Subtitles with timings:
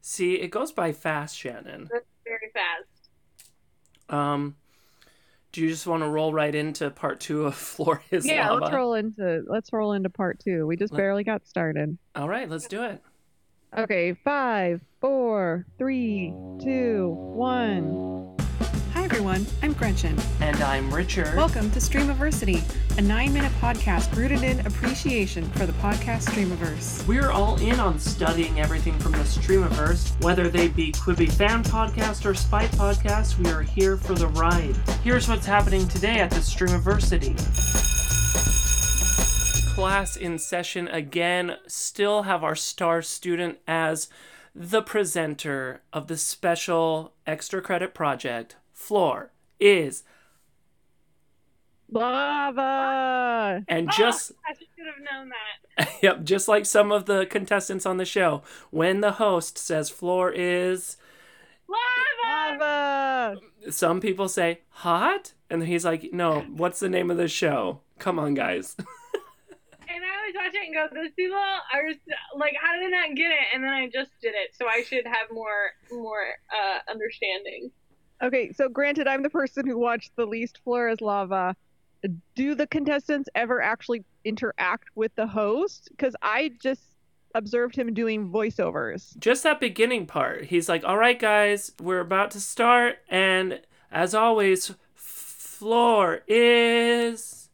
[0.00, 1.88] See, it goes by fast, Shannon.
[1.92, 3.10] That's very fast.
[4.08, 4.56] Um,
[5.52, 8.64] do you just want to roll right into part two of Floor is Yeah, Lava?
[8.64, 10.66] let's roll into let's roll into part two.
[10.66, 11.98] We just Let- barely got started.
[12.14, 13.02] All right, let's do it.
[13.76, 18.07] Okay, five, four, three, two, one.
[19.28, 20.18] Everyone, I'm Gretchen.
[20.40, 21.36] And I'm Richard.
[21.36, 22.62] Welcome to Streamiversity,
[22.96, 27.06] a nine minute podcast rooted in appreciation for the podcast Streamiverse.
[27.06, 32.24] We're all in on studying everything from the Streamiverse, whether they be Quibi fan podcast
[32.24, 33.38] or spy podcast.
[33.38, 34.74] We are here for the ride.
[35.04, 37.36] Here's what's happening today at the Streamiversity.
[39.74, 41.56] Class in session again.
[41.66, 44.08] Still have our star student as
[44.54, 48.56] the presenter of the special extra credit project.
[48.78, 50.04] Floor is
[51.90, 53.64] Lava!
[53.66, 55.88] and just I should have known that.
[56.02, 60.30] Yep, just like some of the contestants on the show, when the host says floor
[60.30, 60.96] is,
[61.68, 62.56] Lava!
[62.58, 63.36] Lava!
[63.70, 67.80] some people say hot, and he's like, no, what's the name of the show?
[67.98, 68.76] Come on, guys.
[69.90, 72.00] And I always watch it and go, those people are just,
[72.36, 73.46] like, how did they not get it?
[73.54, 77.70] And then I just did it, so I should have more more uh, understanding.
[78.22, 81.54] Okay, so granted, I'm the person who watched the least Floor is Lava.
[82.34, 85.88] Do the contestants ever actually interact with the host?
[85.90, 86.82] Because I just
[87.34, 89.16] observed him doing voiceovers.
[89.18, 90.46] Just that beginning part.
[90.46, 93.60] He's like, all right, guys, we're about to start, and
[93.90, 97.48] as always, floor is.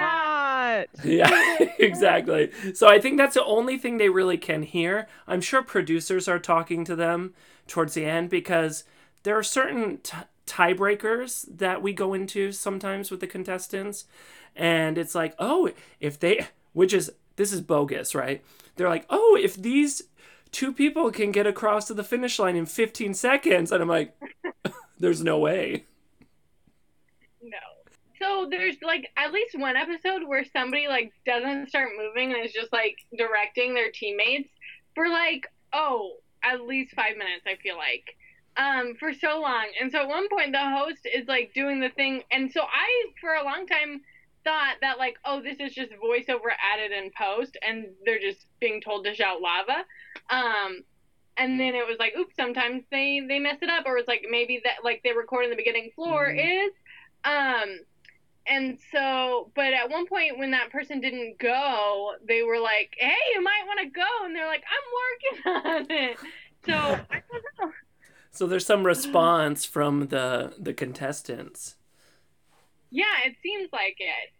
[0.00, 0.86] Lava!
[1.04, 2.50] Yeah, exactly.
[2.74, 5.06] So I think that's the only thing they really can hear.
[5.26, 7.34] I'm sure producers are talking to them
[7.68, 8.84] towards the end because
[9.24, 14.06] there are certain t- tiebreakers that we go into sometimes with the contestants.
[14.56, 18.44] And it's like, oh, if they, which is, this is bogus, right?
[18.76, 20.02] They're like, oh, if these
[20.54, 23.72] two people can get across to the finish line in 15 seconds.
[23.72, 24.16] And I'm like,
[25.00, 25.84] there's no way.
[27.42, 27.58] No.
[28.20, 32.52] So there's like at least one episode where somebody like doesn't start moving and is
[32.52, 34.48] just like directing their teammates
[34.94, 36.12] for like oh
[36.42, 38.16] at least five minutes I feel like
[38.56, 39.66] um for so long.
[39.80, 42.22] And so at one point the host is like doing the thing.
[42.30, 44.00] And so I for a long time
[44.44, 48.80] thought that like oh this is just voiceover added in post and they're just being
[48.80, 49.84] told to shout lava.
[50.30, 50.84] Um
[51.36, 54.24] and then it was like oops sometimes they they mess it up or it's like
[54.30, 56.70] maybe that like they record in the beginning floor is.
[57.24, 57.80] Um
[58.46, 63.16] and so but at one point when that person didn't go they were like hey
[63.34, 66.18] you might want to go and they're like i'm working on it.
[66.66, 67.72] So i don't know
[68.34, 71.76] So there's some response from the the contestants.
[72.90, 74.32] yeah it seems like it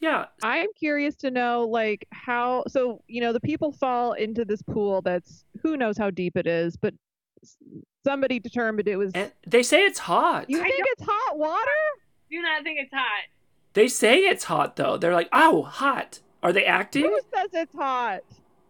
[0.00, 2.64] Yeah, I'm curious to know, like, how.
[2.68, 6.46] So, you know, the people fall into this pool that's who knows how deep it
[6.46, 6.94] is, but
[8.04, 9.12] somebody determined it was.
[9.14, 10.48] and they say it's hot.
[10.48, 11.80] you think it's hot water?
[12.30, 13.24] do not think it's hot
[13.74, 14.96] They say it's hot though.
[14.98, 17.04] They're like, "Oh, hot." Are they acting?
[17.04, 18.20] Who says it's hot?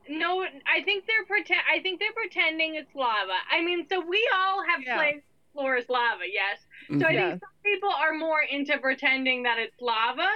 [0.08, 4.28] No i think they're pretend i think they're pretending it's lava i mean so we
[4.34, 4.96] all have Yeah.
[4.96, 5.22] played
[5.52, 6.58] floor is lava yes
[7.00, 10.28] so i think some people are more into pretending that it's lava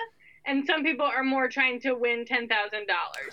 [0.46, 2.48] and some people are more trying to win $10000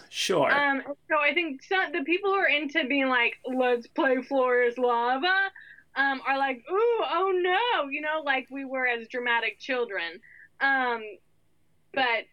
[0.09, 0.51] Sure.
[0.51, 4.63] Um, so I think some, the people who are into being like, let's play floor
[4.63, 5.49] is lava,
[5.95, 10.19] um, are like, ooh, oh no, you know, like we were as dramatic children.
[10.59, 11.03] Um,
[11.93, 12.25] but,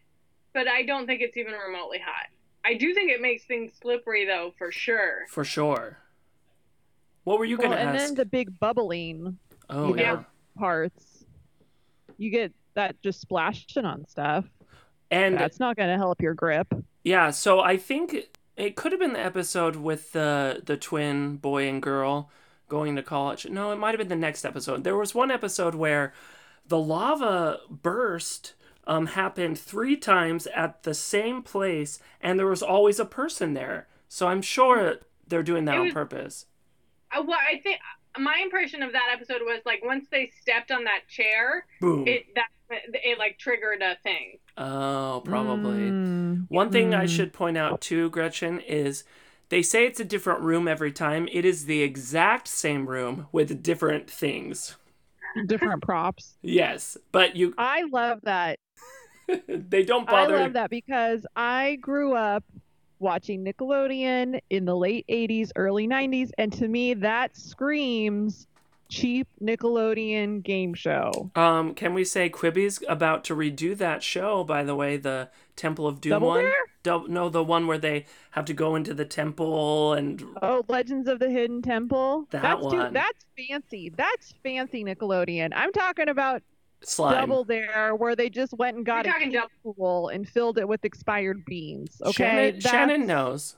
[0.53, 2.27] but I don't think it's even remotely hot.
[2.65, 5.27] I do think it makes things slippery though, for sure.
[5.29, 5.99] For sure.
[7.25, 7.87] What were you Well, gonna ask?
[7.89, 8.07] and ask?
[8.09, 9.39] then the big bubbling
[9.71, 10.23] oh you know, yeah.
[10.59, 11.25] parts.
[12.19, 14.45] You get that just splashing on stuff.
[15.11, 16.73] And That's not going to help your grip.
[17.05, 18.17] yeah, so I think
[18.57, 22.31] it could have been the episode with the the twin boy and girl
[22.69, 23.47] going to college.
[23.49, 24.85] No, it might have been the next episode.
[24.85, 26.15] There was one episode where
[26.67, 28.55] the lava burst
[28.87, 33.87] um, happened three times at the same place, and there was always a person there.
[34.09, 36.47] So I'm sure they're doing that It on purpose.
[37.15, 37.79] Uh, what I think,
[38.19, 42.07] my impression of that episode was like once they stepped on that chair, Boom.
[42.07, 44.39] it that it like triggered a thing.
[44.57, 45.93] oh, probably.
[45.93, 46.47] Mm.
[46.49, 47.09] One thing I Mm.
[47.09, 49.05] should point out too, Gretchen, is
[49.51, 51.29] they say it's a different room every time.
[51.31, 54.77] It is the exact same room with different things.
[55.47, 56.37] Different props.
[56.43, 58.59] Yes, but you I love that.
[59.49, 60.37] they don't bother.
[60.37, 62.45] I love that because I grew up
[62.99, 68.47] watching Nickelodeon in the late 80s, early 90s, and to me that screams
[68.89, 71.31] cheap Nickelodeon game show.
[71.35, 74.45] Um, can we say Quibi's about to redo that show?
[74.45, 76.45] By the way, the Temple of Doom Double one.
[76.45, 76.53] Dare?
[76.83, 81.09] Don't know the one where they have to go into the temple and Oh, Legends
[81.09, 82.27] of the Hidden Temple.
[82.31, 82.93] That that's Too, one.
[82.93, 83.93] that's fancy.
[83.97, 85.53] That's fancy Nickelodeon.
[85.55, 86.43] I'm talking about
[86.83, 87.15] slime.
[87.15, 90.67] Double Dare, where they just went and got We're a talking pool and filled it
[90.67, 92.01] with expired beans.
[92.05, 93.57] Okay, Shannon, that's, Shannon knows.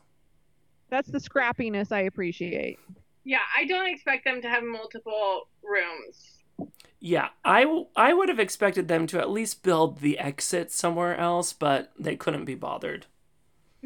[0.90, 2.78] That's the scrappiness I appreciate.
[3.24, 6.42] Yeah, I don't expect them to have multiple rooms.
[7.00, 11.16] Yeah, I, w- I would have expected them to at least build the exit somewhere
[11.16, 13.06] else, but they couldn't be bothered.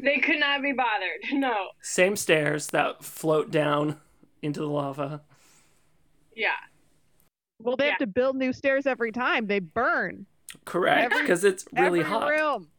[0.01, 1.19] They could not be bothered.
[1.33, 1.69] No.
[1.81, 3.97] Same stairs that float down
[4.41, 5.21] into the lava.
[6.35, 6.51] Yeah.
[7.61, 7.91] Well, they Yeah.
[7.91, 9.47] have to build new stairs every time.
[9.47, 10.25] They burn
[10.65, 12.29] Correct, because it's really every hot.
[12.29, 12.69] room.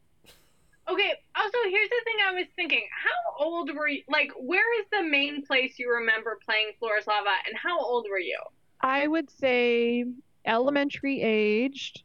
[0.88, 2.82] Okay, also here's the thing I was thinking.
[2.90, 7.06] How old were you like where is the main place you remember playing Floor is
[7.06, 8.38] Lava and how old were you?
[8.80, 10.04] I would say
[10.46, 12.02] elementary aged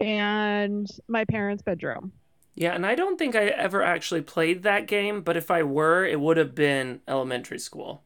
[0.00, 2.10] and my parents' bedroom.
[2.58, 6.04] Yeah, and I don't think I ever actually played that game, but if I were,
[6.04, 8.02] it would have been elementary school.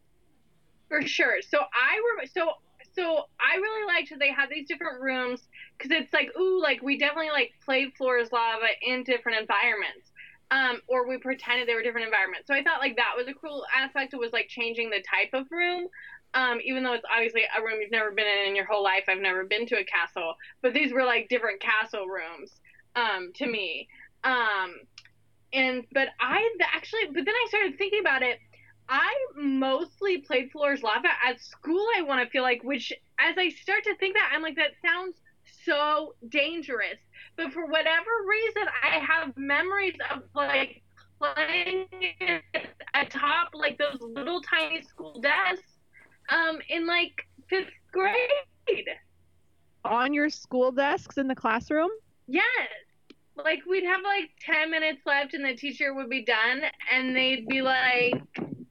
[0.91, 1.41] For sure.
[1.41, 2.53] So I rem- so
[2.95, 6.83] so I really liked that they had these different rooms because it's like ooh like
[6.83, 10.13] we definitely like played Floor is Lava in different environments.
[10.51, 12.47] Um, or we pretended they were different environments.
[12.47, 14.13] So I thought like that was a cool aspect.
[14.13, 15.89] It was like changing the type of room.
[16.35, 19.05] Um, even though it's obviously a room you've never been in in your whole life.
[19.09, 22.61] I've never been to a castle, but these were like different castle rooms
[22.97, 23.89] um, to me.
[24.25, 24.75] Um,
[25.53, 28.39] and but I actually, but then I started thinking about it.
[28.89, 31.87] I mostly played Floors Lava at school.
[31.97, 34.73] I want to feel like, which as I start to think that, I'm like, that
[34.85, 35.17] sounds
[35.65, 36.99] so dangerous.
[37.37, 40.83] But for whatever reason, I have memories of like
[41.19, 41.87] playing
[42.95, 45.79] atop like those little tiny school desks
[46.29, 47.13] um, in like
[47.49, 48.87] fifth grade.
[49.85, 51.91] On your school desks in the classroom?
[52.27, 52.45] Yes.
[53.37, 56.63] Like we'd have like 10 minutes left and the teacher would be done
[56.93, 58.15] and they'd be like,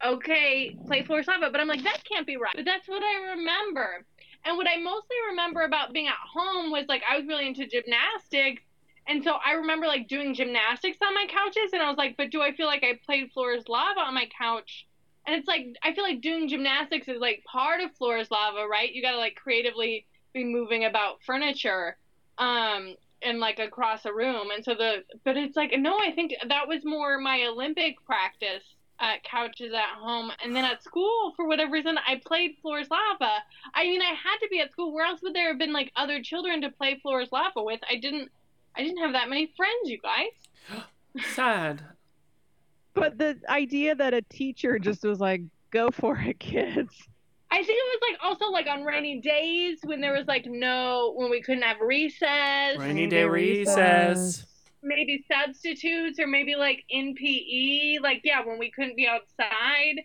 [0.05, 1.49] okay, play floor lava.
[1.51, 2.53] But I'm like, that can't be right.
[2.55, 4.05] But that's what I remember.
[4.45, 7.67] And what I mostly remember about being at home was like I was really into
[7.67, 8.61] gymnastics.
[9.07, 12.31] And so I remember like doing gymnastics on my couches and I was like, but
[12.31, 14.87] do I feel like I played floors lava on my couch?
[15.27, 18.91] And it's like I feel like doing gymnastics is like part of floors lava, right?
[18.91, 21.97] You got to like creatively be moving about furniture.
[22.37, 24.50] Um and like across a room.
[24.53, 28.63] And so the but it's like no i think that was more my olympic practice
[29.00, 30.31] at couches at home.
[30.44, 33.38] And then at school for whatever reason i played floors lava.
[33.73, 34.94] I mean i had to be at school.
[34.94, 37.79] Where else would there have been like other children to play floors lava with?
[37.89, 38.29] I didn't
[38.75, 40.83] i didn't have that many friends you guys.
[41.35, 41.83] Sad.
[42.94, 45.41] But the idea that a teacher just was like,
[45.71, 46.94] go for it, kids.
[47.51, 51.13] I think it was like also like on rainy days when there was like no
[51.15, 54.45] when we couldn't have recess Rainy day recess.
[54.81, 60.01] maybe substitutes or maybe like in pe like yeah when we couldn't be outside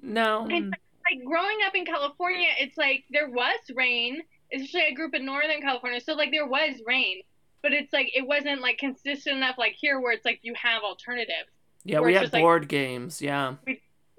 [0.00, 0.46] No.
[0.50, 0.70] And
[1.10, 4.20] like growing up in California, it's like there was rain.
[4.52, 7.22] Especially I grew up in Northern California, so like there was rain,
[7.62, 10.82] but it's like it wasn't like consistent enough like here where it's like you have
[10.84, 11.50] alternatives.
[11.84, 13.20] Yeah, we had just like- board games.
[13.20, 13.54] Yeah.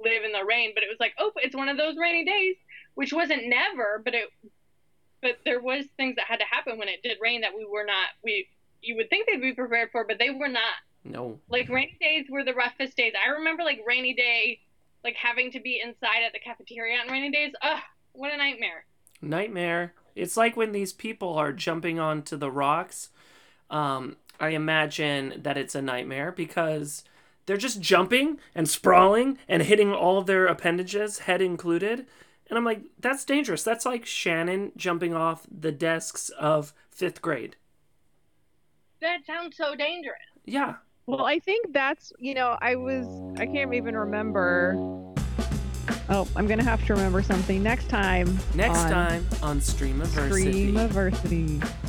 [0.09, 2.55] Live in the rain, but it was like oh, it's one of those rainy days,
[2.95, 4.29] which wasn't never, but it,
[5.21, 7.85] but there was things that had to happen when it did rain that we were
[7.85, 8.47] not we.
[8.81, 10.73] You would think they'd be prepared for, but they were not.
[11.03, 11.39] No.
[11.49, 13.13] Like rainy days were the roughest days.
[13.21, 14.59] I remember like rainy day,
[15.03, 17.53] like having to be inside at the cafeteria on rainy days.
[17.61, 17.81] Ugh,
[18.13, 18.85] what a nightmare.
[19.21, 19.93] Nightmare.
[20.15, 23.09] It's like when these people are jumping onto the rocks.
[23.69, 27.03] Um, I imagine that it's a nightmare because
[27.49, 32.05] they're just jumping and sprawling and hitting all their appendages, head included.
[32.47, 33.63] And I'm like, that's dangerous.
[33.63, 37.55] That's like Shannon jumping off the desks of fifth grade.
[39.01, 40.19] That sounds so dangerous.
[40.45, 40.75] Yeah.
[41.07, 43.07] Well, I think that's, you know, I was,
[43.39, 44.75] I can't even remember.
[46.07, 48.37] Oh, I'm going to have to remember something next time.
[48.53, 50.71] Next on time on Streamiversity.
[50.71, 51.88] Streamiversity.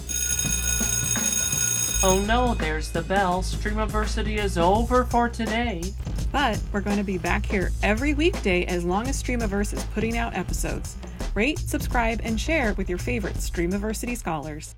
[2.02, 3.42] Oh no, there's the bell.
[3.42, 5.83] Streamiversity is over for today.
[6.33, 10.16] But we're going to be back here every weekday as long as Streamiverse is putting
[10.16, 10.97] out episodes.
[11.35, 14.75] Rate, subscribe, and share with your favorite Streamiversity scholars.